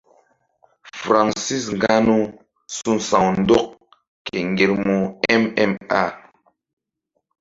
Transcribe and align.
Francis 1.01 1.63
nganou 1.75 2.21
su̧ 2.75 2.93
sa̧w 3.09 3.25
ndɔk 3.39 3.65
ke 4.25 4.35
ŋgermu 4.49 4.97
mma. 5.69 6.03